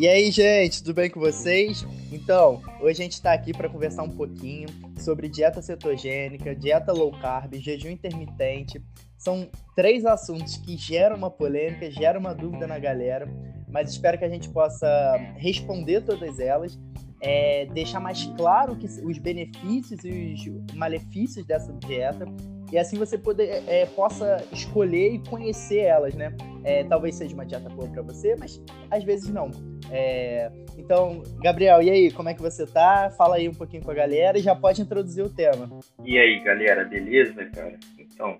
[0.00, 1.86] E aí, gente, tudo bem com vocês?
[2.10, 4.66] Então, hoje a gente está aqui para conversar um pouquinho
[4.98, 8.82] sobre dieta cetogênica, dieta low carb, jejum intermitente.
[9.18, 13.28] São três assuntos que geram uma polêmica, geram uma dúvida na galera,
[13.68, 16.80] mas espero que a gente possa responder todas elas,
[17.20, 22.24] é, deixar mais claro que os benefícios e os malefícios dessa dieta
[22.72, 26.34] e assim você poder, é, possa escolher e conhecer elas, né?
[26.64, 29.50] É, talvez seja uma dieta boa para você, mas às vezes não.
[29.92, 33.10] É, então, Gabriel, e aí, como é que você tá?
[33.18, 35.68] Fala aí um pouquinho com a galera e já pode introduzir o tema.
[36.04, 37.76] E aí, galera, beleza, cara?
[37.98, 38.36] Então,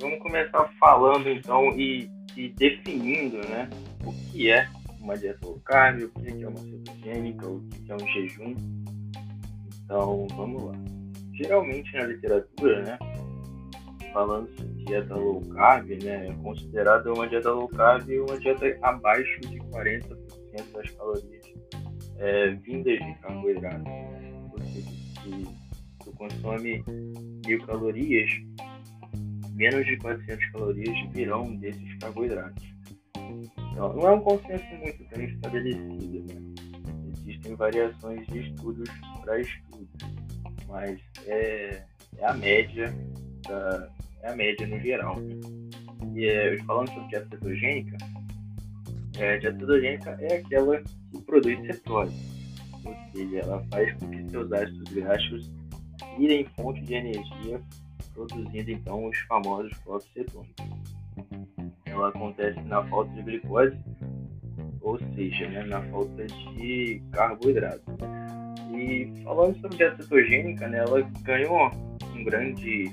[0.00, 3.68] vamos começar falando então e, e definindo, né,
[4.04, 4.68] o que é
[5.00, 8.54] uma dieta low carb, o que é uma cetogênica, o que é um jejum.
[9.84, 10.74] Então, vamos lá.
[11.32, 12.98] Geralmente na literatura, né,
[14.12, 19.40] falando de dieta low carb, né, é considerada uma dieta low carb uma dieta abaixo
[19.40, 20.23] de 40%
[20.62, 21.44] das calorias
[22.18, 23.84] é, vindas de carboidrato.
[23.84, 24.48] Né?
[24.52, 26.84] Ou seja, se tu consome
[27.46, 28.30] mil calorias,
[29.54, 32.64] menos de 400 calorias virão desses carboidratos.
[33.72, 36.54] Então, não é um consenso muito bem estabelecido, né?
[37.26, 38.88] Existem variações de estudos
[39.22, 39.88] para estudos,
[40.68, 41.82] mas é,
[42.18, 42.94] é a média
[43.48, 43.90] da,
[44.22, 45.16] é a média no geral.
[46.14, 47.96] E é, falando sobre dieta cetogênica,
[49.18, 52.14] é, cetogênica é aquela que produz cetose,
[52.84, 55.50] ou seja, ela faz com que seus ácidos graxos
[56.18, 57.60] virem fonte de energia,
[58.12, 60.54] produzindo então os famosos flocos cetônicos.
[61.86, 63.78] Ela acontece na falta de glicose,
[64.80, 67.84] ou seja, né, na falta de carboidrato.
[68.72, 71.70] E falando sobre dieta cetogênica, né, ela ganhou
[72.14, 72.92] um grande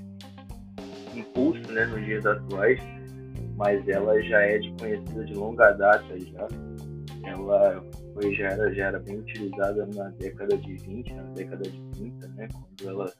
[1.15, 2.79] impulso né, nos dias atuais,
[3.61, 6.47] mas ela já é de conhecida de longa data já.
[7.23, 7.85] Ela
[8.15, 12.27] foi, já, era, já era bem utilizada na década de 20, na década de 30,
[12.29, 13.13] né, quando ela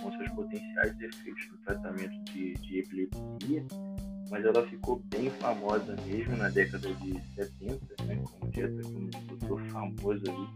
[0.00, 3.66] com seus potenciais efeitos no tratamento de, de epilepsia,
[4.30, 9.10] mas ela ficou bem famosa mesmo na década de 70, né, como dieta de um
[9.26, 10.48] doutor famoso ali,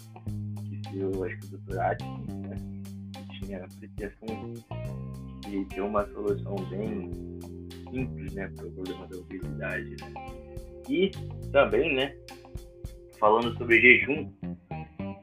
[0.69, 2.57] que foi, acho que o doutor Atkins, né,
[3.13, 4.55] que tinha a pretensão
[5.41, 7.11] de ter uma solução bem
[7.91, 9.91] simples né, para o problema da obesidade.
[9.91, 10.15] Né?
[10.89, 11.11] E
[11.53, 12.17] também, né,
[13.19, 14.33] falando sobre jejum,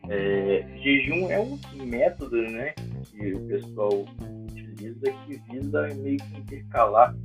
[0.10, 2.74] é, jejum é um método né,
[3.12, 4.06] que o pessoal
[4.50, 7.16] utiliza que visa meio que intercalar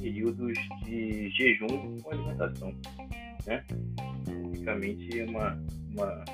[0.00, 2.74] períodos de jejum com alimentação.
[3.46, 3.64] Né?
[4.64, 6.24] Basicamente, uma, uma,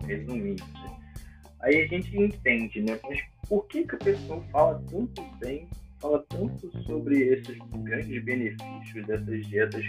[0.00, 0.62] um resumindo.
[0.64, 0.96] Né?
[1.60, 2.98] Aí a gente entende, né?
[3.02, 5.68] Mas por que, que a pessoa fala tanto bem,
[6.02, 9.84] fala tanto sobre esses grandes benefícios dessas dietas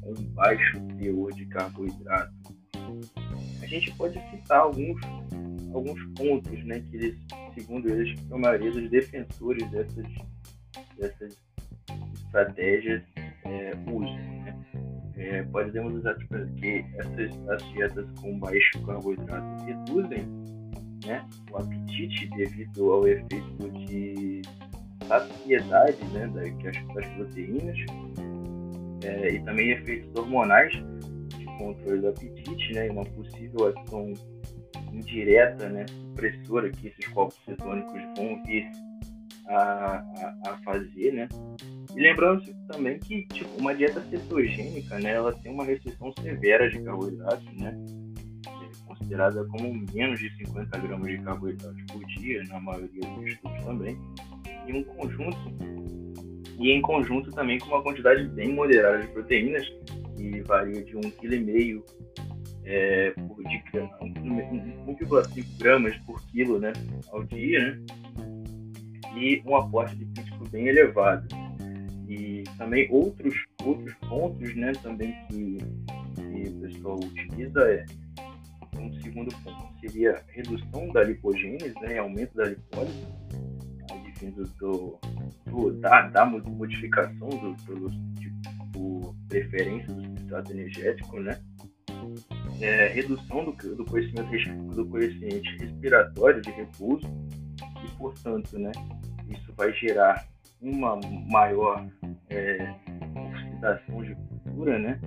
[0.00, 2.32] com baixo teor de carboidrato?
[3.62, 5.00] A gente pode citar alguns,
[5.74, 6.80] alguns pontos, né?
[6.80, 7.18] Que eles,
[7.54, 10.06] segundo eles, a maioria dos defensores dessas,
[10.98, 11.38] dessas
[12.14, 13.02] estratégias
[13.44, 14.16] é, usam.
[14.16, 14.56] Né?
[15.16, 20.26] É, podemos usar tipo, que essas as dietas com baixo carboidrato reduzem
[21.04, 24.29] né, o apetite devido ao efeito de
[25.10, 27.76] saciedade né, das, das proteínas
[29.04, 30.72] é, e também efeitos hormonais
[31.36, 34.12] de controle do apetite né, uma possível ação
[34.92, 38.70] indireta, né, supressora que esses corpos cetônicos vão vir
[39.48, 41.28] a, a, a fazer, né?
[41.96, 46.80] E lembrando também que tipo, uma dieta cetogênica, né, ela tem uma restrição severa de
[46.82, 47.74] carboidratos, né?
[48.86, 53.98] considerada como menos de 50 gramas de carboidratos por dia, na maioria dos estudos também,
[54.70, 55.38] e um conjunto
[56.58, 59.66] e em conjunto também com uma quantidade bem moderada de proteínas,
[60.14, 61.82] que varia de 1,5 kg
[62.64, 66.72] é, por dia, 1,5 gramas por quilo né,
[67.10, 67.82] ao dia, né,
[69.16, 71.26] e um aporte lipídico bem elevado.
[72.06, 73.34] E também outros,
[73.64, 75.58] outros pontos né, também que,
[76.16, 77.86] que o pessoal utiliza é
[78.78, 83.06] um segundo ponto seria redução da lipogênese, né, aumento da lipólise,
[84.26, 84.98] do,
[85.46, 91.40] do, da, da modificação do, do, tipo, preferência do substrato energético, né,
[92.60, 97.06] é, redução do, do, coeficiente, do coeficiente respiratório de repouso
[97.84, 98.72] e, portanto, né,
[99.28, 100.26] isso vai gerar
[100.60, 101.86] uma maior
[102.28, 102.74] é,
[103.14, 105.00] oxidação de cultura, né,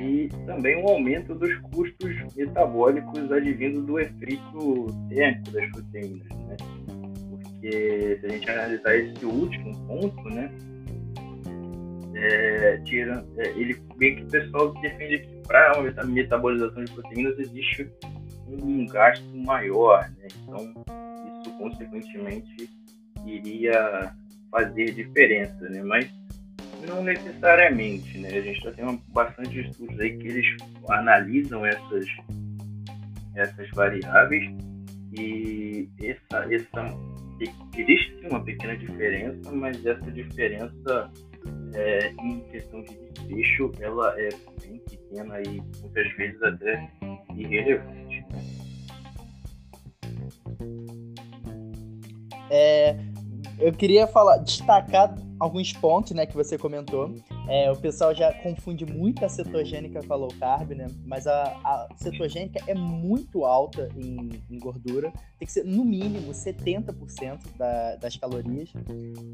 [0.00, 6.56] e também um aumento dos custos metabólicos advindo do efeito térmico das proteínas, né?
[7.64, 10.52] Porque se a gente analisar esse último ponto, né,
[12.14, 17.38] é, tira, é, ele bem que o pessoal defende que para a metabolização de proteínas
[17.38, 17.90] existe
[18.48, 20.28] um gasto maior, né?
[20.42, 20.74] Então,
[21.40, 22.68] isso consequentemente
[23.24, 24.14] iria
[24.50, 25.82] fazer diferença, né?
[25.82, 26.12] Mas
[26.86, 28.28] não necessariamente, né?
[28.28, 30.46] A gente está tendo bastante estudos aí que eles
[30.90, 32.06] analisam essas,
[33.34, 34.54] essas variáveis
[35.18, 37.13] e essa, essa,
[37.76, 41.10] existe uma pequena diferença, mas essa diferença
[41.74, 42.94] é, em questão de
[43.26, 44.28] desfecho, ela é
[44.62, 46.90] bem pequena e muitas vezes até
[47.36, 48.24] irrelevante.
[48.30, 48.64] Né?
[52.50, 52.96] É,
[53.58, 57.14] eu queria falar, destacar alguns pontos, né, que você comentou.
[57.48, 60.86] É, o pessoal já confunde muito a cetogênica com a low carb, né?
[61.04, 65.12] Mas a, a cetogênica é muito alta em, em, gordura.
[65.38, 68.72] Tem que ser, no mínimo, 70% da, das calorias.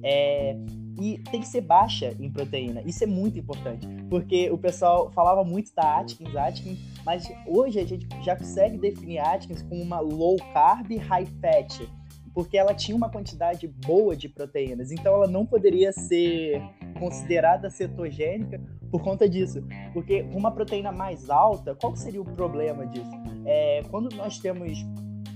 [0.02, 0.56] É,
[1.00, 2.82] e tem que ser baixa em proteína.
[2.84, 3.86] Isso é muito importante.
[4.08, 9.18] Porque o pessoal falava muito da Atkins, Atkins, mas hoje a gente já consegue definir
[9.18, 11.80] Atkins como uma low carb, high fat
[12.40, 16.58] porque ela tinha uma quantidade boa de proteínas, então ela não poderia ser
[16.98, 18.58] considerada cetogênica
[18.90, 19.62] por conta disso.
[19.92, 23.10] Porque uma proteína mais alta, qual seria o problema disso?
[23.44, 24.78] É, quando nós temos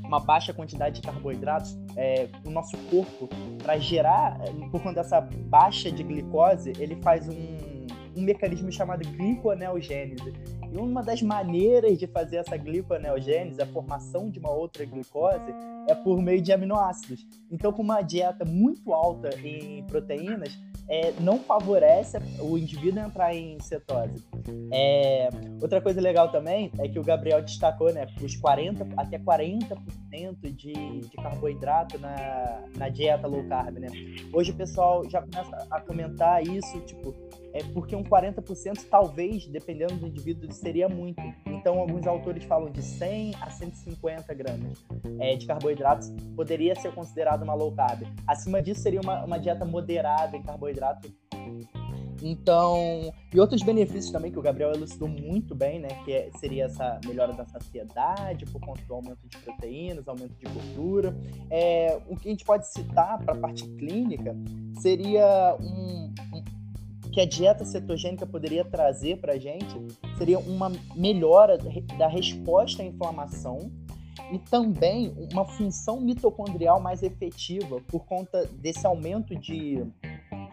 [0.03, 3.29] uma baixa quantidade de carboidratos, é, o nosso corpo,
[3.63, 4.39] para gerar,
[4.71, 7.87] por conta dessa baixa de glicose, ele faz um,
[8.17, 10.33] um mecanismo chamado gliconeogênese.
[10.75, 15.55] E uma das maneiras de fazer essa gliconeogênese, a formação de uma outra glicose,
[15.89, 17.25] é por meio de aminoácidos.
[17.49, 23.57] Então, com uma dieta muito alta em proteínas, é, não favorece o indivíduo entrar em
[23.61, 24.25] cetose.
[24.73, 25.29] É,
[25.63, 29.79] outra coisa legal também é que o Gabriel destacou, né, os 40 até 40%
[30.43, 33.87] de, de carboidrato na, na dieta low carb, né?
[34.33, 37.15] Hoje o pessoal já começa a comentar isso, tipo,
[37.55, 41.23] é porque um 40% talvez, dependendo do indivíduo, seria muito.
[41.47, 44.85] Então, alguns autores falam de 100 a 150 gramas
[45.21, 48.03] é, de carboidratos poderia ser considerado uma low carb.
[48.27, 51.09] Acima disso, seria uma, uma dieta moderada em carboidrato.
[52.21, 55.89] Então, e outros benefícios também que o Gabriel elucidou muito bem, né?
[56.05, 60.47] Que é, seria essa melhora da saciedade por conta do aumento de proteínas, aumento de
[60.47, 61.15] gordura.
[61.51, 64.35] É, o que a gente pode citar para a parte clínica
[64.81, 66.54] seria um, um
[67.15, 69.81] que a dieta cetogênica poderia trazer para a gente
[70.19, 71.57] seria uma melhora
[71.97, 73.71] da resposta à inflamação
[74.33, 79.87] e também uma função mitocondrial mais efetiva por conta desse aumento de,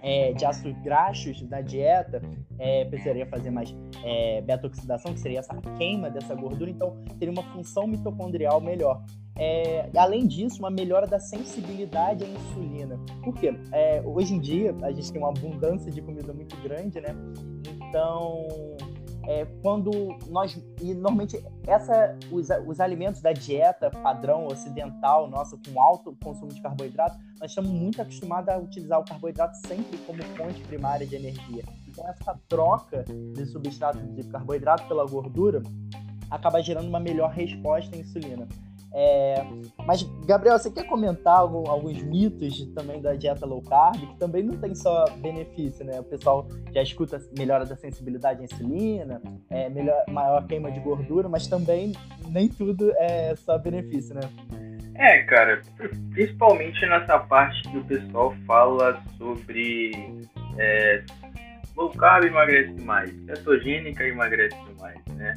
[0.03, 2.21] é, de ácidos graxos na dieta,
[2.59, 7.43] é, precisaria fazer mais é, beta-oxidação, que seria essa queima dessa gordura, então teria uma
[7.53, 9.03] função mitocondrial melhor.
[9.37, 12.99] É, além disso, uma melhora da sensibilidade à insulina.
[13.23, 13.53] Por quê?
[13.71, 17.15] É, hoje em dia, a gente tem uma abundância de comida muito grande, né?
[17.87, 18.47] Então,
[19.27, 19.91] é, quando
[20.29, 26.51] nós e normalmente essa os, os alimentos da dieta padrão ocidental nossa com alto consumo
[26.51, 31.15] de carboidrato nós estamos muito acostumados a utilizar o carboidrato sempre como fonte primária de
[31.15, 35.61] energia então essa troca de substrato de carboidrato pela gordura
[36.29, 38.47] acaba gerando uma melhor resposta à insulina
[38.93, 39.45] é,
[39.85, 44.43] mas, Gabriel, você quer comentar algum, alguns mitos também da dieta low carb, que também
[44.43, 45.99] não tem só benefício, né?
[45.99, 51.29] O pessoal já escuta melhora da sensibilidade à insulina, é, melhor, maior queima de gordura,
[51.29, 51.93] mas também
[52.29, 54.21] nem tudo é só benefício, né?
[54.95, 55.61] É, cara,
[56.11, 60.19] principalmente nessa parte que o pessoal fala sobre
[60.59, 61.03] é,
[61.77, 65.33] low carb emagrece mais, cetogênica emagrece mais, né?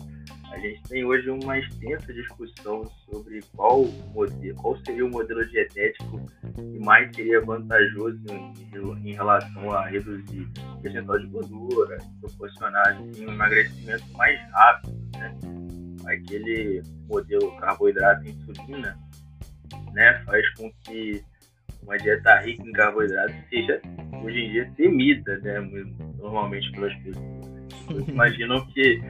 [0.54, 3.84] A gente tem hoje uma extensa discussão sobre qual,
[4.14, 8.24] modelo, qual seria o modelo dietético que mais seria vantajoso
[9.02, 14.94] em, relação a reduzir o percentual de gordura, proporcionar assim, um emagrecimento mais rápido.
[15.18, 15.36] Né?
[16.06, 18.96] Aquele modelo carboidrato e insulina
[19.92, 21.20] né, faz com que
[21.82, 23.82] uma dieta rica em carboidratos seja
[24.22, 25.60] hoje em dia temida né,
[26.16, 27.43] normalmente pelas pessoas
[28.08, 29.00] imaginam que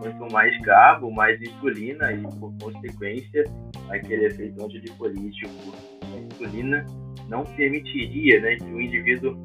[0.00, 3.44] quanto mais carbo, mais insulina e, por consequência,
[3.88, 6.86] aquele efeito antidipolítico da insulina
[7.28, 9.40] não permitiria né, que o indivíduo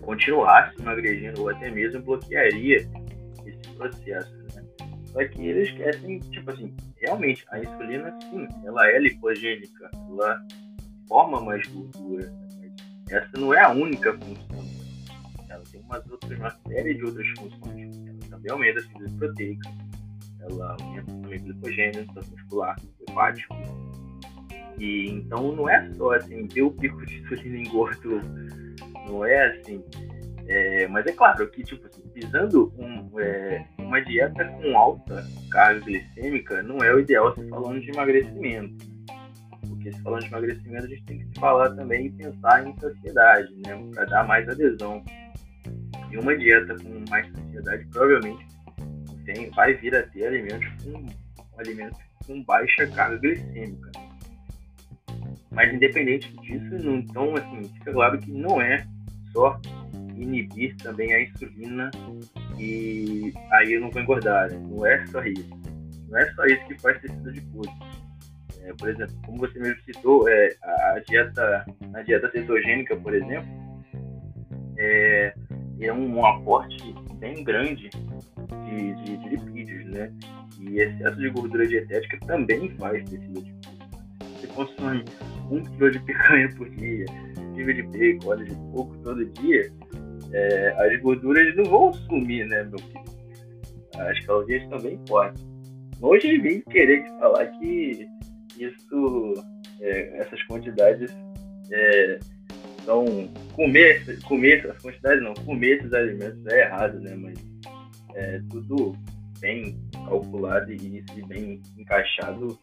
[0.00, 2.88] continuasse emagrecendo ou até mesmo bloquearia
[3.46, 4.36] esse processo.
[4.54, 4.64] Né?
[5.06, 10.40] Só que eles esquecem, tipo assim, realmente, a insulina, sim, ela é lipogênica, ela
[11.06, 12.72] forma mais gordura, mas
[13.10, 14.67] essa não é a única função
[16.10, 18.06] outras, uma série de outras funções.
[18.06, 19.70] Ela também aumenta a síntese proteica,
[20.40, 23.54] ela aumenta também o glicogênio, tanto muscular hepático.
[24.78, 28.20] E então não é só assim, ter o pico de insulina em gordo,
[29.06, 29.82] não é assim.
[30.48, 35.80] É, mas é claro que, tipo assim, visando um, é, uma dieta com alta carga
[35.80, 38.86] glicêmica não é o ideal se falando de emagrecimento.
[39.68, 43.54] Porque se falando de emagrecimento, a gente tem que falar também e pensar em saciedade,
[43.66, 43.90] né?
[43.94, 45.04] Para dar mais adesão.
[46.10, 48.46] E uma dieta com mais saciedade provavelmente
[49.24, 51.06] tem, vai vir a ter alimentos com,
[51.58, 53.90] alimentos com baixa carga glicêmica.
[55.50, 58.86] Mas independente disso, não, então assim, fica claro que não é
[59.32, 59.60] só
[60.16, 61.90] inibir também a insulina
[62.58, 64.50] e aí eu não vou engordar.
[64.50, 64.58] Né?
[64.68, 65.48] Não é só isso.
[66.08, 67.70] Não é só isso que faz tecido adiposo.
[68.62, 73.48] É, por exemplo, como você mesmo citou, é, a dieta, a dieta cetogênica, por exemplo,
[74.76, 75.34] é,
[75.80, 80.12] é um, um aporte bem grande de, de, de, lipídios, né?
[80.60, 83.78] E excesso de gordura dietética também faz tecido adiposo.
[84.40, 85.04] Você consome
[85.50, 87.06] um quilo de picanha por dia,
[87.54, 89.72] quilo de bacon, óleo de coco todo dia,
[90.32, 93.04] é, as gorduras não vão sumir, né, meu filho?
[93.96, 95.46] As calorias também importam.
[96.00, 98.06] Hoje vim querer te falar que
[98.58, 99.34] isso,
[99.80, 101.12] é, essas quantidades
[101.72, 102.18] é,
[102.84, 103.04] são
[103.54, 107.14] comer, comer essas quantidades não, comer esses alimentos é errado, né?
[107.14, 107.38] Mas
[108.14, 108.96] é tudo
[109.40, 112.58] bem calculado e, e bem encaixado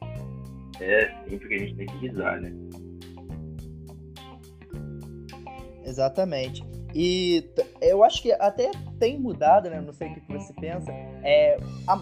[0.79, 2.51] é sempre que a gente tem que visar, né?
[5.85, 6.63] Exatamente.
[6.93, 7.47] E
[7.81, 9.81] eu acho que até tem mudado, né?
[9.81, 10.91] Não sei o que você pensa.
[11.23, 11.57] É,
[11.87, 12.01] a,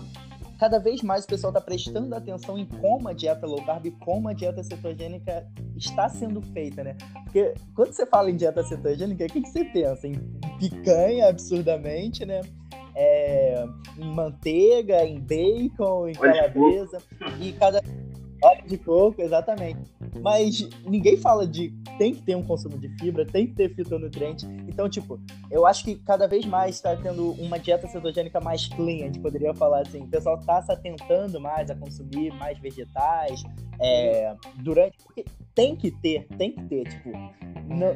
[0.59, 3.91] cada vez mais o pessoal está prestando atenção em como a dieta low carb e
[3.91, 6.95] como a dieta cetogênica está sendo feita, né?
[7.23, 10.07] Porque quando você fala em dieta cetogênica, o que, que você pensa?
[10.07, 10.15] Em
[10.59, 12.41] picanha, absurdamente, né?
[12.95, 13.65] É,
[13.97, 16.99] em manteiga, em bacon, em calabresa.
[17.41, 17.81] E cada
[18.43, 19.89] Óleo de coco, exatamente.
[20.21, 24.45] Mas ninguém fala de tem que ter um consumo de fibra, tem que ter fitonutriente.
[24.67, 25.19] Então, tipo,
[25.51, 29.19] eu acho que cada vez mais está tendo uma dieta cetogênica mais clean, a gente
[29.19, 30.01] poderia falar assim.
[30.01, 33.43] O pessoal está se atentando mais a consumir mais vegetais.
[33.79, 34.97] É, durante.
[35.03, 37.11] Porque tem que ter, tem que ter, tipo.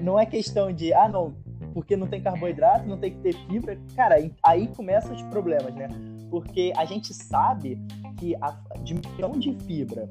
[0.01, 1.35] Não é questão de, ah, não,
[1.73, 3.77] porque não tem carboidrato, não tem que ter fibra.
[3.95, 5.87] Cara, aí começam os problemas, né?
[6.29, 7.79] Porque a gente sabe
[8.17, 8.51] que a
[8.83, 10.09] diminuição de fibra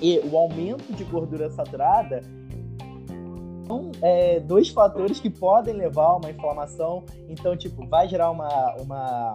[0.00, 2.22] e o aumento de gordura saturada
[3.66, 7.04] são é, dois fatores que podem levar a uma inflamação.
[7.28, 9.34] Então, tipo, vai gerar uma, uma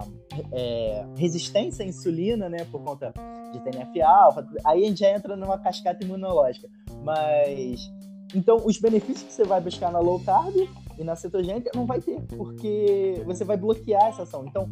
[0.51, 3.13] é, resistência à insulina, né, por conta
[3.51, 4.47] de TNF-alfa.
[4.65, 6.67] Aí a gente já entra numa cascata imunológica.
[7.03, 7.91] Mas,
[8.33, 10.55] então, os benefícios que você vai buscar na low carb
[10.97, 14.45] e na cetogênica não vai ter, porque você vai bloquear essa ação.
[14.45, 14.69] Então,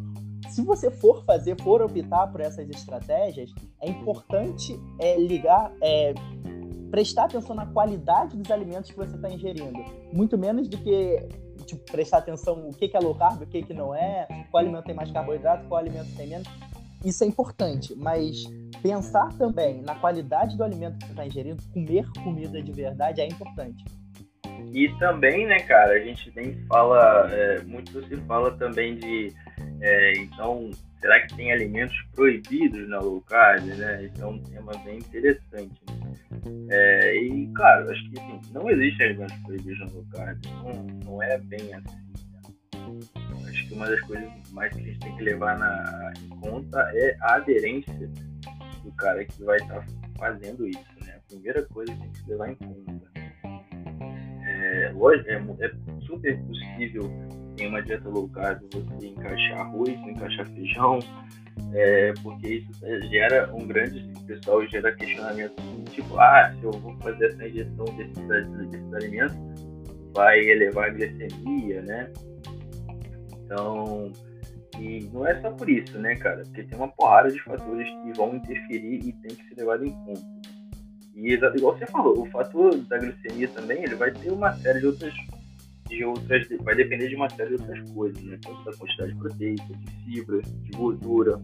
[0.49, 3.51] se você for fazer, for optar por essas estratégias,
[3.81, 6.13] é importante é, ligar, é,
[6.89, 9.79] prestar atenção na qualidade dos alimentos que você está ingerindo.
[10.11, 11.27] Muito menos do que
[11.65, 14.63] tipo, prestar atenção o que, que é low carb, o que, que não é, qual
[14.63, 16.47] alimento tem mais carboidrato, qual alimento tem menos.
[17.05, 18.43] Isso é importante, mas
[18.81, 23.27] pensar também na qualidade do alimento que você está ingerindo, comer comida de verdade é
[23.27, 23.85] importante.
[24.73, 29.33] E também, né, cara, a gente nem fala, é, muito se fala também de
[29.81, 30.69] é, então,
[30.99, 34.03] será que tem alimentos proibidos na low carb, né?
[34.03, 35.81] Esse é um tema bem interessante.
[35.87, 36.67] Né?
[36.69, 40.45] É, e, claro, acho que assim, não existem alimentos proibidos na low carb.
[40.45, 41.97] Não, não é bem assim.
[41.97, 42.39] Né?
[43.47, 46.79] Acho que uma das coisas mais que a gente tem que levar na, em conta
[46.93, 48.09] é a aderência
[48.83, 49.85] do cara que vai estar tá
[50.17, 51.15] fazendo isso, né?
[51.15, 53.09] A primeira coisa que tem que levar em conta.
[54.45, 55.71] É, lógico, é, é
[56.05, 57.09] super possível
[57.59, 60.99] em uma dieta low carb você encaixar arroz, encaixar feijão,
[61.73, 62.71] é, porque isso
[63.09, 68.69] gera um grande, pessoal gera questionamento tipo, ah, se eu vou fazer essa injeção desses,
[68.69, 69.37] desses alimentos,
[70.13, 72.11] vai elevar a glicemia, né?
[73.43, 74.11] Então,
[74.79, 76.43] e não é só por isso, né, cara?
[76.43, 79.91] Porque tem uma porrada de fatores que vão interferir e tem que ser levado em
[79.91, 80.21] conta.
[81.15, 84.87] E igual você falou, o fator da glicemia também, ele vai ter uma série de
[84.87, 85.13] outras
[85.89, 88.39] de outras, vai depender de uma série de outras coisas, né?
[88.41, 91.41] Tanto da quantidade de proteica, de fibra, de gordura.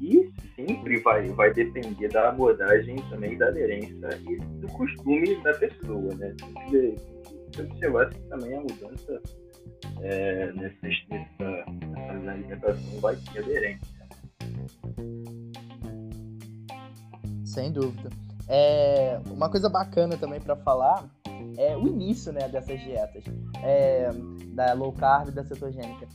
[0.00, 6.14] E sempre vai, vai depender da abordagem também da aderência e do costume da pessoa,
[6.16, 6.34] né?
[6.70, 6.94] Tem
[7.54, 9.22] que observar se também a mudança
[10.02, 13.96] é, nessa, nessa, nessa alimentação vai ter aderência.
[17.44, 18.10] Sem dúvida.
[18.48, 21.04] É, uma coisa bacana também para falar
[21.58, 23.24] é o início né, dessas dietas,
[23.62, 24.10] é,
[24.48, 26.06] da low carb e da cetogênica.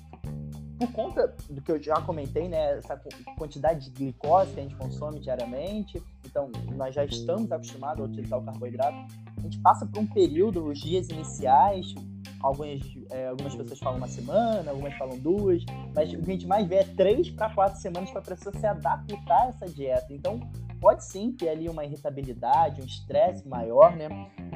[0.78, 3.00] Por conta do que eu já comentei, né, essa
[3.38, 8.40] quantidade de glicose que a gente consome diariamente, então nós já estamos acostumados a utilizar
[8.40, 8.98] o carboidrato,
[9.38, 11.94] a gente passa por um período, os dias iniciais,
[12.42, 15.64] algumas, é, algumas pessoas falam uma semana, algumas falam duas,
[15.96, 18.56] mas o que a gente mais vê é três para quatro semanas para a pessoa
[18.58, 20.08] se adaptar a essa dieta.
[20.10, 20.40] Então,
[20.82, 24.10] pode sim ter ali uma irritabilidade, um estresse maior, né?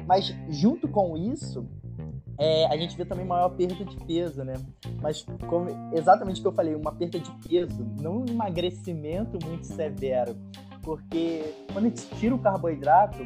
[0.04, 1.64] Mas junto com isso,
[2.36, 4.54] é, a gente vê também maior perda de peso, né?
[5.00, 9.64] Mas como, exatamente o que eu falei, uma perda de peso, não um emagrecimento muito
[9.64, 10.36] severo.
[10.82, 13.18] Porque quando a gente tira o carboidrato,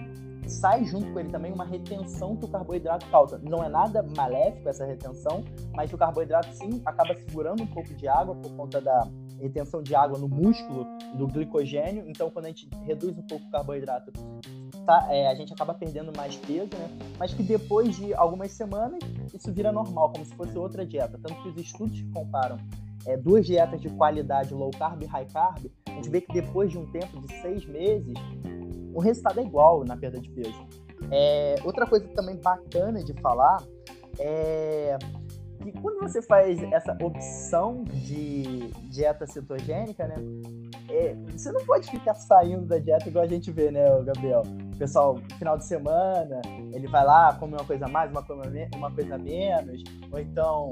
[0.51, 3.39] sai junto com ele também uma retenção que o carboidrato causa.
[3.39, 8.09] Não é nada maléfico essa retenção, mas o carboidrato sim acaba segurando um pouco de
[8.09, 9.09] água por conta da
[9.41, 12.05] retenção de água no músculo do glicogênio.
[12.07, 14.13] Então, quando a gente reduz um pouco o carboidrato,
[14.85, 16.91] tá, é, a gente acaba perdendo mais peso, né?
[17.19, 19.01] Mas que depois de algumas semanas
[19.33, 21.19] isso vira normal, como se fosse outra dieta.
[21.23, 22.59] Tanto que os estudos que comparam
[23.07, 26.71] é, duas dietas de qualidade low carb e high carb, a gente vê que depois
[26.71, 28.15] de um tempo de seis meses
[28.95, 30.67] o resultado é igual na perda de peso.
[31.11, 33.63] É, outra coisa também bacana de falar
[34.19, 34.99] é
[35.61, 40.17] que quando você faz essa opção de dieta cetogênica, né?
[40.89, 44.43] É, você não pode ficar saindo da dieta igual a gente vê, né, Gabriel?
[44.75, 46.41] O pessoal, final de semana,
[46.73, 48.25] ele vai lá, come uma coisa a mais, uma
[48.75, 50.71] uma coisa a menos, ou então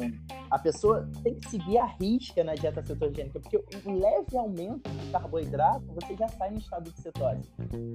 [0.50, 5.10] a pessoa tem que seguir a risca na dieta cetogênica, porque o leve aumento de
[5.10, 7.42] carboidrato, você já sai no estado de cetose.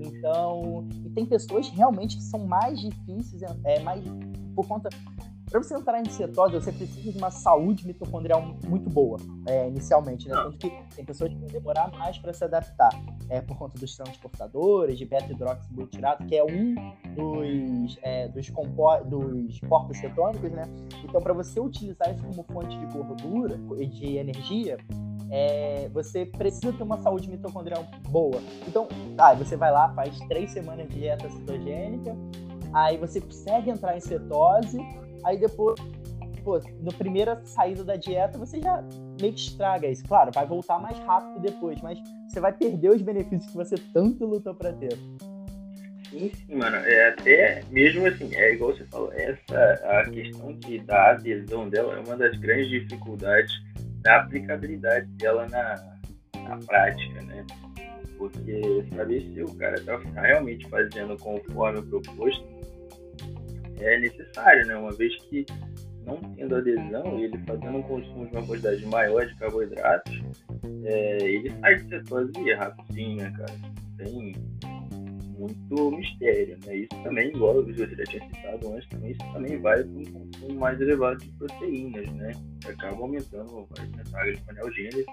[0.02, 4.04] Então, e tem pessoas realmente que são mais difíceis, é, mais
[4.56, 4.90] por conta
[5.54, 10.28] para você entrar em cetose, você precisa de uma saúde mitocondrial muito boa, é, inicialmente,
[10.28, 10.34] né?
[10.34, 12.90] Tanto que tem pessoas que vão demorar mais para se adaptar,
[13.30, 16.74] é, por conta dos transportadores, de beta-hidroxibutyrato, que é um
[17.14, 18.48] dos, é, dos,
[19.06, 20.64] dos corpos cetônicos, né?
[21.04, 24.78] Então, para você utilizar isso como fonte de gordura e de energia,
[25.30, 28.42] é, você precisa ter uma saúde mitocondrial boa.
[28.68, 32.18] Então, tá, você vai lá, faz três semanas de dieta cetogênica,
[32.74, 34.80] aí você consegue entrar em cetose,
[35.26, 35.80] Aí depois,
[36.44, 38.84] pô, na primeira saída da dieta, você já
[39.22, 40.04] meio que estraga isso.
[40.06, 44.26] Claro, vai voltar mais rápido depois, mas você vai perder os benefícios que você tanto
[44.26, 44.94] lutou para ter.
[46.10, 46.78] Sim, sim, mano.
[46.78, 51.96] É até mesmo assim, é igual você falou, essa a questão de, da adesão dela
[51.96, 53.52] é uma das grandes dificuldades
[54.02, 55.98] da aplicabilidade dela na,
[56.44, 57.46] na prática, né?
[58.18, 62.53] Porque saber se o cara tá realmente fazendo conforme o proposto
[63.84, 64.76] é necessário, né?
[64.76, 65.46] Uma vez que
[66.06, 70.22] não tendo adesão, ele fazendo um consumo de uma quantidade maior de carboidratos,
[70.84, 73.54] é, ele sai de cetose rapidinho, né, cara?
[73.98, 74.36] Tem
[75.38, 76.78] muito mistério, né?
[76.78, 80.60] Isso também, igual você já tinha citado antes, também, isso também vai para um consumo
[80.60, 82.32] mais elevado de proteínas, né?
[82.68, 85.06] Acaba aumentando as metagens panelgênicas,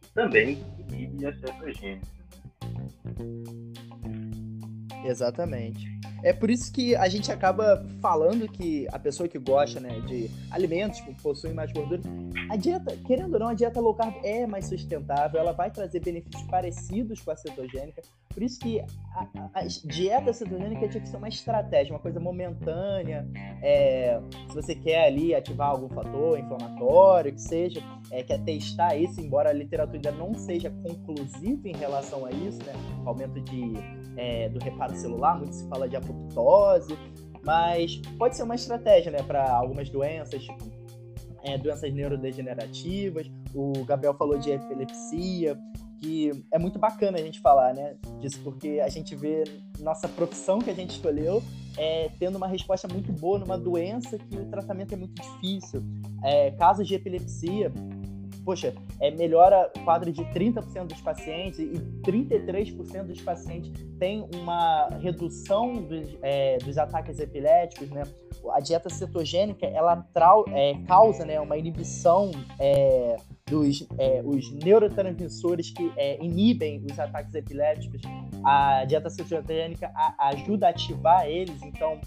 [0.00, 0.58] que também
[0.90, 2.20] inibe a cetogênese.
[2.22, 2.88] Né?
[5.04, 5.99] Exatamente.
[6.22, 10.30] É por isso que a gente acaba falando que a pessoa que gosta né, de
[10.50, 12.02] alimentos que possuem mais gordura,
[12.50, 16.00] a dieta, querendo ou não, a dieta low carb é mais sustentável, ela vai trazer
[16.00, 18.02] benefícios parecidos com a cetogênica.
[18.32, 18.86] Por isso que a,
[19.54, 23.28] a, a dieta cetogênica tinha que ser uma estratégia, uma coisa momentânea.
[23.60, 29.20] É, se você quer ali ativar algum fator inflamatório, que seja, é, quer testar isso,
[29.20, 32.72] embora a literatura ainda não seja conclusiva em relação a isso, né?
[33.04, 33.72] Aumento de,
[34.16, 36.96] é, do reparo celular, muito se fala de apoptose,
[37.44, 40.79] mas pode ser uma estratégia, né, para algumas doenças, tipo
[41.42, 43.30] é, doenças neurodegenerativas.
[43.54, 45.58] O Gabriel falou de epilepsia,
[46.00, 49.44] que é muito bacana a gente falar, né, disso, porque a gente vê
[49.80, 51.42] nossa profissão que a gente escolheu
[51.76, 55.82] é, tendo uma resposta muito boa numa doença que o tratamento é muito difícil.
[56.22, 57.72] É, casos de epilepsia,
[58.44, 61.72] poxa, é, melhora o quadro de 30% dos pacientes e
[62.02, 68.02] 33% dos pacientes tem uma redução dos, é, dos ataques epiléticos, né?
[68.52, 75.70] A dieta cetogênica, ela trau, é, causa né, uma inibição é, dos é, os neurotransmissores
[75.70, 78.00] que é, inibem os ataques epiléticos.
[78.42, 82.00] A dieta cetogênica a, ajuda a ativar eles, então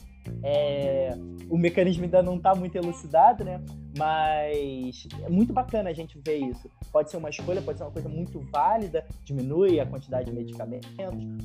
[0.44, 1.16] é,
[1.50, 3.62] o mecanismo ainda não está muito elucidado, né?
[3.98, 6.70] Mas é muito bacana a gente ver isso.
[6.92, 10.90] Pode ser uma escolha, pode ser uma coisa muito válida, diminui a quantidade de medicamentos,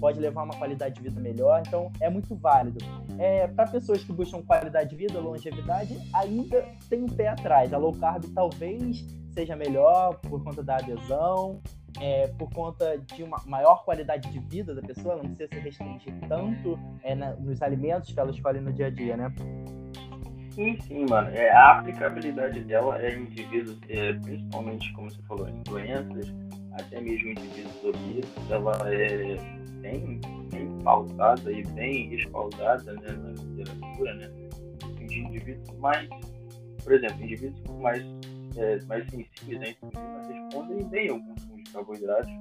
[0.00, 2.78] pode levar a uma qualidade de vida melhor, então é muito válido.
[3.18, 7.72] É, Para pessoas que buscam qualidade de vida, longevidade, ainda tem um pé atrás.
[7.74, 11.60] A low carb talvez seja melhor por conta da adesão,
[12.00, 16.14] é, por conta de uma maior qualidade de vida da pessoa, não precisa se restringir
[16.28, 19.32] tanto é, na, nos alimentos que ela escolhe no dia a dia, né?
[20.50, 21.28] Sim, sim, mano.
[21.30, 26.34] É, a aplicabilidade dela é em indivíduos, é, principalmente, como você falou, em doenças,
[26.72, 29.36] até mesmo indivíduos obesos, ela é
[29.80, 30.20] bem,
[30.50, 34.30] bem pautada e bem respaldada né, na literatura, né?
[35.06, 36.08] De indivíduos mais
[36.88, 38.02] por exemplo, indivíduos mais,
[38.56, 42.32] é, mais sensíveis à insulina respondem bem de carboidratos,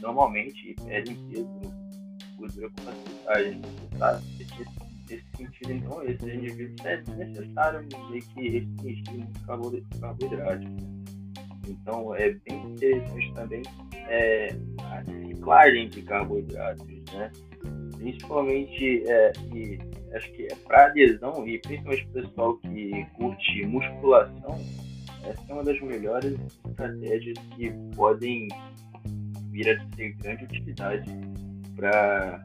[0.00, 1.48] normalmente perdem peso,
[2.36, 3.60] gordura com facilidade.
[3.98, 4.20] Tá?
[5.08, 10.68] Nesse sentido, então, esses indivíduos é necessário meio que restringir muito carboidratos.
[11.68, 13.62] Então, é bem interessante também
[14.08, 17.30] é, a reciclagem de carboidratos, né?
[17.96, 19.78] Principalmente, é, e
[20.14, 24.58] acho que é para adesão e principalmente o pessoal que curte musculação,
[25.24, 28.48] essa é uma das melhores estratégias que podem
[29.50, 31.10] vir a ter grande utilidade
[31.76, 32.44] para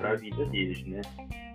[0.00, 1.00] a vida deles, né?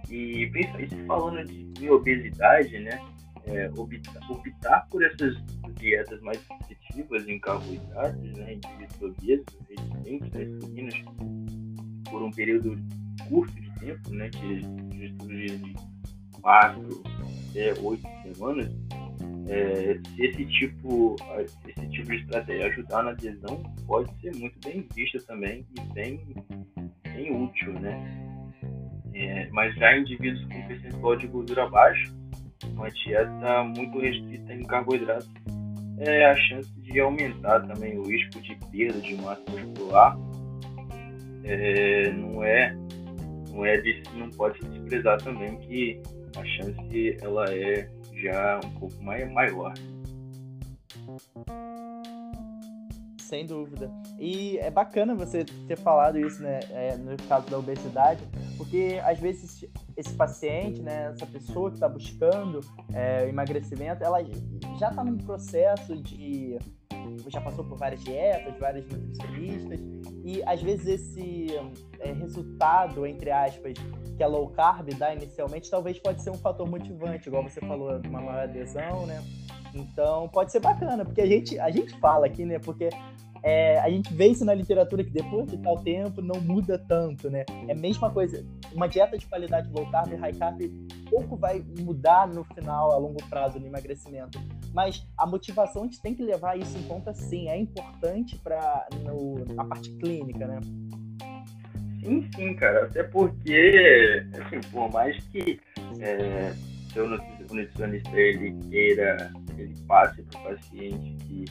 [0.10, 3.00] E principalmente falando de obesidade, né?
[3.46, 5.38] É, optar, optar, por essas
[5.76, 8.54] dietas mais restritivas em carboidratos, né?
[8.54, 10.96] Indivíduos obesos, resistentes a insulinas,
[12.10, 12.78] por um período
[13.30, 14.30] curto de tempo, né?
[14.30, 15.76] Que estudos de
[16.42, 17.04] quatro
[17.50, 18.72] até oito semanas,
[19.50, 21.16] é, se esse tipo,
[21.68, 26.20] esse tipo de estratégia ajudar na adesão, pode ser muito bem vista também e bem,
[27.04, 28.24] bem útil, né?
[29.14, 32.16] É, mas já indivíduos com percentual de gordura baixo,
[32.74, 35.32] uma dieta muito restrita em carboidratos,
[36.00, 40.18] é a chance de aumentar também o risco de perda de massa muscular.
[41.44, 42.76] É, não é
[43.52, 46.02] não é de, não pode se desprezar também que
[46.36, 47.90] a chance ela é
[48.22, 49.74] já um pouco mais maior.
[53.20, 53.92] Sem dúvida.
[54.18, 58.24] E é bacana você ter falado isso, né, é, no caso da obesidade,
[58.58, 59.66] porque às vezes
[59.98, 62.62] esse paciente, né, essa pessoa que está buscando
[62.94, 64.20] é, emagrecimento, ela
[64.80, 66.58] já está num processo de
[67.28, 69.80] já passou por várias dietas, vários nutricionistas,
[70.24, 71.48] e às vezes esse
[72.00, 73.74] é, resultado, entre aspas,
[74.18, 78.02] que a low carb dá inicialmente, talvez pode ser um fator motivante, igual você falou,
[78.06, 79.24] uma maior adesão, né?
[79.74, 82.58] Então pode ser bacana, porque a gente, a gente fala aqui, né?
[82.58, 82.90] Porque
[83.44, 87.30] é, a gente vê isso na literatura que depois de tal tempo não muda tanto,
[87.30, 87.46] né?
[87.68, 88.44] É a mesma coisa.
[88.74, 90.62] Uma dieta de qualidade low carb e high carb
[91.10, 94.40] pouco vai mudar no final, a longo prazo, no emagrecimento.
[94.74, 97.48] Mas a motivação a gente tem que levar isso em conta, sim.
[97.50, 98.88] É importante para
[99.58, 100.60] a parte clínica, né?
[102.08, 102.86] Sim, sim, cara.
[102.86, 105.60] Até porque, assim, por mais que
[106.00, 106.54] é,
[106.94, 111.46] seu nutricionista ele queira, ele passe para o paciente que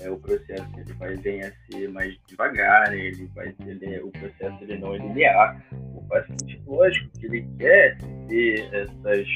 [0.00, 2.98] é, o processo ele vai venha a ser mais devagar, né?
[2.98, 5.64] ele vai ter o processo ele não é linear.
[5.94, 9.28] O paciente, lógico, que ele quer ter essas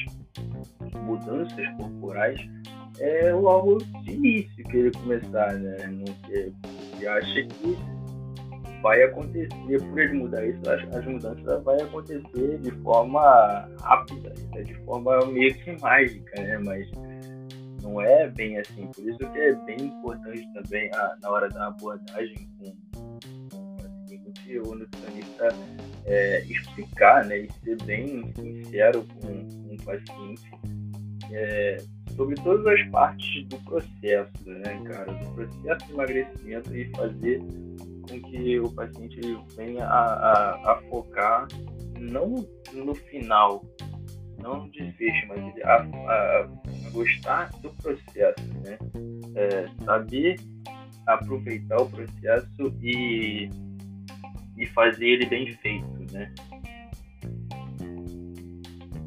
[0.95, 2.41] mudanças corporais
[2.99, 5.87] é logo de início que ele começar, né?
[5.87, 7.96] Não, ele acha que
[8.87, 14.63] vai acontecer, por ele mudar isso, as, as mudanças vai acontecer de forma rápida, né?
[14.63, 16.57] de forma meio que mágica, né?
[16.59, 16.89] Mas
[17.81, 18.89] não é bem assim.
[18.95, 22.73] Por isso que é bem importante também a, na hora da abordagem com,
[23.51, 25.49] com paciente, o nutricionista
[26.05, 30.49] é, explicar né, e ser bem sincero com, com o paciente
[31.29, 31.77] é,
[32.15, 35.11] sobre todas as partes do processo, né, cara?
[35.11, 37.43] Do processo de emagrecimento e fazer
[38.07, 39.19] com que o paciente
[39.55, 41.47] venha a, a, a focar
[41.99, 43.63] não no final,
[44.39, 46.41] não no desfecho, mas a, a,
[46.85, 48.77] a gostar do processo, né?
[49.35, 50.39] É, saber
[51.05, 53.49] aproveitar o processo e,
[54.57, 56.33] e fazer ele bem feito, né?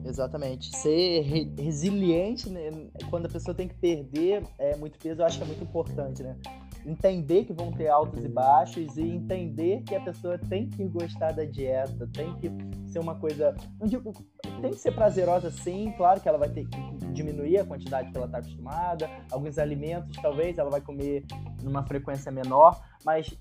[0.05, 0.77] Exatamente.
[0.77, 2.71] Ser re resiliente, né?
[3.09, 6.23] quando a pessoa tem que perder é, muito peso, eu acho que é muito importante,
[6.23, 6.37] né?
[6.85, 11.33] Entender que vão ter altos e baixos e entender que a pessoa tem que gostar
[11.33, 12.51] da dieta, tem que
[12.91, 13.55] ser uma coisa.
[13.85, 14.13] Digo,
[14.61, 16.81] tem que ser prazerosa sim, claro que ela vai ter que
[17.13, 21.25] diminuir a quantidade que ela está acostumada, alguns alimentos talvez ela vai comer
[21.63, 23.37] numa frequência menor, mas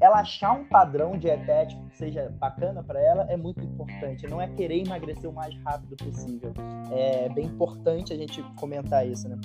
[0.00, 4.26] ela achar um padrão dietético que seja bacana para ela é muito importante.
[4.26, 6.52] Não é querer emagrecer o mais rápido possível.
[6.90, 9.36] É bem importante a gente comentar isso, né?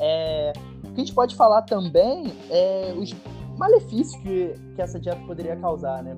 [0.00, 0.52] É,
[0.84, 3.14] o que a gente pode falar também é os
[3.56, 6.16] malefícios que, que essa dieta poderia causar, né?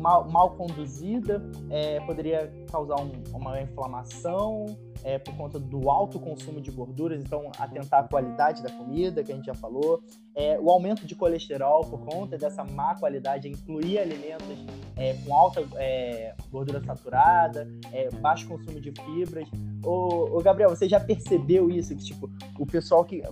[0.00, 4.66] Mal, mal conduzida, é, poderia causar um, uma inflamação
[5.04, 9.32] é, por conta do alto consumo de gorduras, então atentar à qualidade da comida, que
[9.32, 10.02] a gente já falou,
[10.34, 14.58] é, o aumento de colesterol por conta dessa má qualidade, incluir alimentos
[14.96, 19.48] é, com alta é, gordura saturada, é, baixo consumo de fibras.
[19.84, 21.94] Ô, ô, Gabriel, você já percebeu isso?
[21.96, 23.22] Que tipo, o pessoal que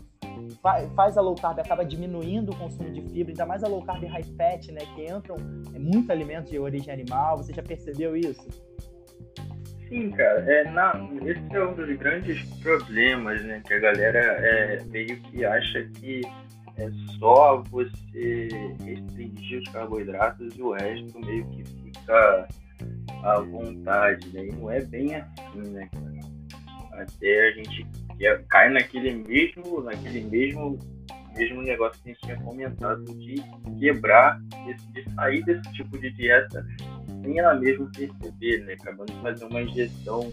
[0.95, 4.05] faz a low carb acaba diminuindo o consumo de fibra, ainda mais a low carb
[4.05, 4.81] high fat, né?
[4.95, 5.37] Que entram
[5.75, 7.39] é, muito alimentos de origem animal.
[7.39, 8.47] Você já percebeu isso?
[9.90, 10.92] Sim, cara, é, na,
[11.26, 13.61] esse é um dos grandes problemas, né?
[13.66, 16.20] Que a galera é, meio que acha que
[16.76, 18.48] é só você
[18.85, 22.48] restringir os carboidratos e o resto meio que fica
[23.24, 24.46] à vontade, né?
[24.46, 27.03] E não é bem assim, né, cara?
[27.03, 27.85] Até a gente
[28.48, 30.79] cai naquele mesmo, naquele mesmo,
[31.37, 33.42] mesmo negócio que a gente tinha comentado de
[33.81, 34.40] quebrar,
[34.92, 36.64] de sair desse tipo de dieta
[37.31, 38.75] sem ela mesmo perceber, né?
[38.75, 40.33] Acabando de fazer uma injeção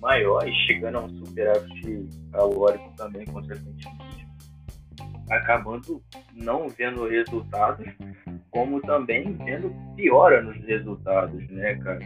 [0.00, 4.28] maior e chegando a um superávit calórico também, consequentemente.
[5.30, 6.02] Acabando
[6.34, 7.86] não vendo resultados,
[8.50, 12.00] como também vendo piora nos resultados, né, cara?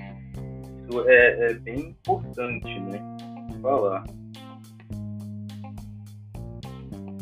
[0.89, 3.01] Isso é, é bem importante, né?
[3.61, 4.05] Falar.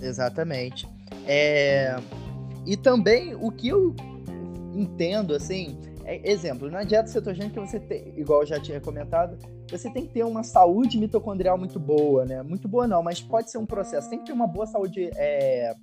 [0.03, 0.87] Exatamente.
[1.27, 1.97] É...
[2.66, 3.95] E também o que eu
[4.75, 9.37] entendo, assim, é, exemplo, na dieta cetogênica você tem, igual eu já tinha comentado,
[9.69, 12.42] você tem que ter uma saúde mitocondrial muito boa, né?
[12.42, 14.09] Muito boa não, mas pode ser um processo.
[14.09, 15.75] Tem que ter uma boa saúde é,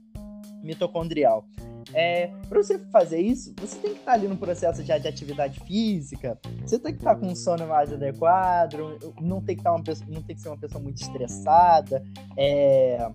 [0.64, 1.46] mitocondrial.
[1.94, 5.60] É, para você fazer isso, você tem que estar ali no processo de, de atividade
[5.62, 8.76] física, você tem que estar com um sono mais adequado,
[9.22, 12.04] não tem que, estar uma pessoa, não tem que ser uma pessoa muito estressada,
[12.38, 13.10] é,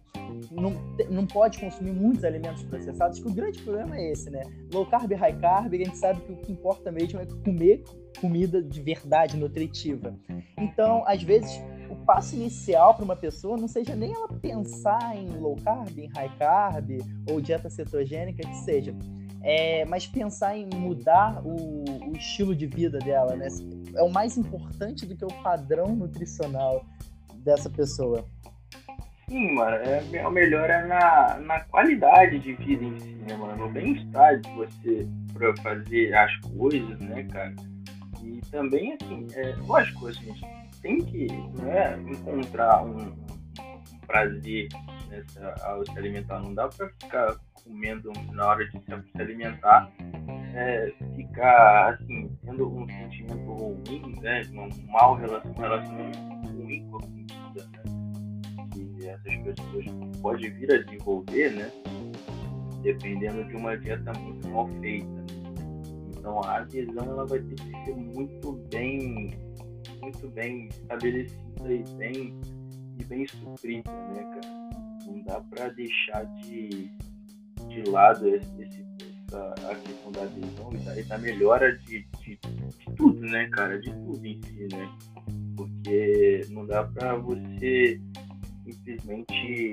[0.51, 0.73] não,
[1.11, 4.43] não pode consumir muitos alimentos processados, que o grande problema é esse, né?
[4.73, 7.83] Low carb, high carb, a gente sabe que o que importa mesmo é comer
[8.21, 10.14] comida de verdade nutritiva.
[10.57, 15.29] Então, às vezes, o passo inicial para uma pessoa não seja nem ela pensar em
[15.38, 16.98] low carb, em high carb
[17.31, 18.94] ou dieta cetogênica, que seja.
[19.42, 23.46] É, mas pensar em mudar o, o, estilo de vida dela, né?
[23.94, 26.85] É o mais importante do que o padrão nutricional
[27.37, 28.27] dessa pessoa.
[29.29, 33.57] Sim, mano, é, o melhor é na, na qualidade de vida em si, né, mano?
[33.57, 37.55] No bem-estar de você pra fazer as coisas, né, cara?
[38.22, 40.44] E também, assim, é, lógico, a gente
[40.81, 41.27] tem que
[41.62, 43.17] né, encontrar um,
[44.09, 44.69] prazer
[45.09, 46.41] nessa, ao se alimentar.
[46.41, 49.93] Não dá pra ficar comendo na hora de se alimentar,
[50.55, 54.43] é, ficar, assim, tendo um sentimento ruim, né?
[54.53, 57.99] Um mau relacionamento ruim com a comida, né?
[59.07, 59.87] essas pessoas
[60.21, 61.71] podem vir a desenvolver, né?
[62.83, 65.07] Dependendo de uma dieta muito mal feita.
[66.09, 69.31] Então a adesão ela vai ter que ser muito bem,
[70.01, 72.41] muito bem estabelecida e bem,
[72.99, 74.69] e bem suprida, né, cara?
[75.07, 76.91] Não dá para deixar de,
[77.69, 78.85] de lado esse,
[79.27, 83.49] essa, a questão da adesão e da, e da melhora de, de, de tudo, né,
[83.49, 83.81] cara?
[83.81, 84.91] De tudo em si, né?
[85.57, 88.01] Porque não dá para você
[88.65, 89.71] simplesmente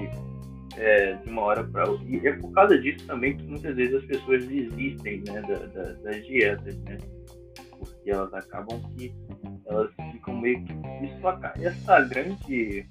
[0.77, 2.05] é, de uma hora para outra.
[2.07, 5.93] E é por causa disso também que muitas vezes as pessoas desistem né, da, da,
[5.93, 6.97] das dietas, né?
[7.85, 9.13] Porque elas acabam que
[9.67, 10.73] elas ficam meio que.
[10.73, 12.87] Isso, essa grande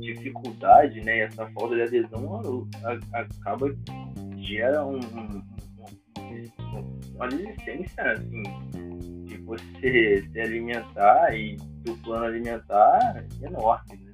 [0.00, 1.20] dificuldade, né?
[1.20, 2.68] Essa falta de adesão
[3.12, 3.74] acaba
[4.36, 5.42] gera um, um,
[6.18, 8.42] um, uma resistência assim,
[9.24, 14.12] de você se alimentar e do plano alimentar enorme, né?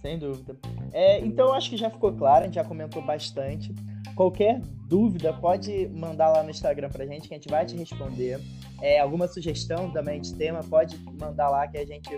[0.00, 0.56] Sem dúvida.
[0.92, 3.72] É, então, acho que já ficou claro, a gente já comentou bastante.
[4.14, 8.40] Qualquer dúvida, pode mandar lá no Instagram pra gente, que a gente vai te responder.
[8.80, 12.10] É, alguma sugestão também de tema, pode mandar lá que a gente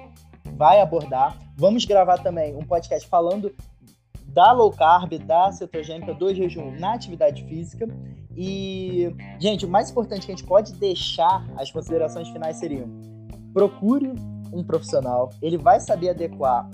[0.56, 1.38] vai abordar.
[1.56, 3.54] Vamos gravar também um podcast falando
[4.26, 7.86] da low carb, da cetogênica, do jejum na atividade física.
[8.36, 12.88] E, gente, o mais importante que a gente pode deixar, as considerações finais seriam:
[13.52, 14.12] procure
[14.52, 16.68] um profissional, ele vai saber adequar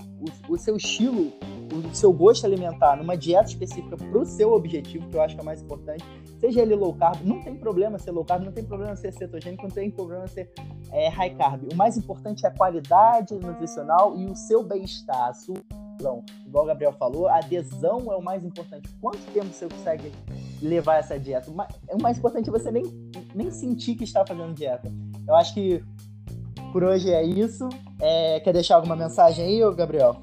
[0.49, 1.33] o, o seu estilo,
[1.73, 5.41] o seu gosto alimentar numa dieta específica para o seu objetivo, que eu acho que
[5.41, 6.05] é mais importante.
[6.39, 9.63] Seja ele low carb, não tem problema ser low carb, não tem problema ser cetogênico,
[9.63, 10.51] não tem problema ser
[10.91, 11.69] é, high carb.
[11.73, 15.57] O mais importante é a qualidade nutricional e o seu bem-estar, sua.
[16.47, 18.89] Igual o Gabriel falou, a adesão é o mais importante.
[19.03, 20.11] Quanto tempo você consegue
[20.63, 21.51] levar essa dieta?
[21.51, 22.85] O mais importante é você nem,
[23.35, 24.91] nem sentir que está fazendo dieta.
[25.29, 25.85] Eu acho que
[26.73, 27.69] por hoje é isso.
[28.01, 30.23] É, quer deixar alguma mensagem aí, Gabriel?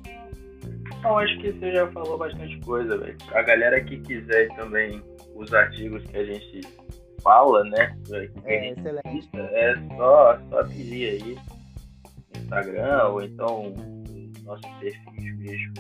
[1.02, 3.18] Não, acho que você já falou bastante coisa, velho.
[3.34, 5.02] A galera que quiser também
[5.36, 6.62] os artigos que a gente
[7.22, 7.98] fala, né?
[8.46, 9.30] É, excelente.
[9.34, 11.38] É só, só pedir aí
[12.34, 13.74] no Instagram ou então
[14.44, 15.74] nossos perfis mesmo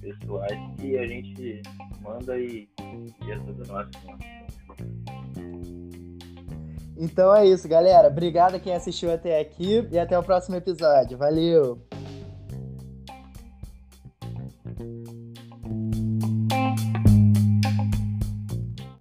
[0.00, 1.62] pessoais que a gente
[2.00, 2.68] manda e,
[3.28, 3.90] é tudo nosso.
[4.06, 4.46] Né?
[6.98, 8.08] Então é isso, galera.
[8.08, 11.18] Obrigado a quem assistiu até aqui e até o próximo episódio.
[11.18, 11.85] Valeu!